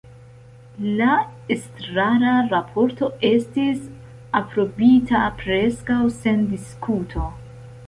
[1.01, 1.09] La
[1.55, 3.85] estrara raporto estis
[4.41, 7.31] aprobita preskaŭ sen diskuto.